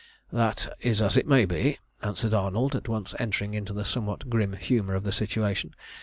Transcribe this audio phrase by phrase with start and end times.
[0.31, 4.53] "That is as it may be," answered Arnold, at once entering into the somewhat grim
[4.53, 5.75] humour of the situation.